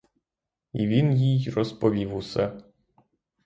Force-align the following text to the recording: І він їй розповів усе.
І 0.73 0.87
він 0.87 1.13
їй 1.13 1.49
розповів 1.51 2.15
усе. 2.15 2.61